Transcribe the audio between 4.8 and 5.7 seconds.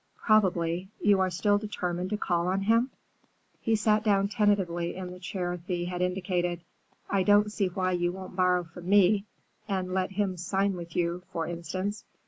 in the chair